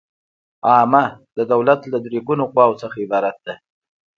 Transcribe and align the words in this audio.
عامه 0.71 1.03
د 1.37 1.39
دولت 1.51 1.81
له 1.91 1.97
درې 2.05 2.19
ګونو 2.27 2.43
قواوو 2.53 2.79
څخه 2.81 2.95
عبارت 3.05 3.37
ده. 3.45 3.53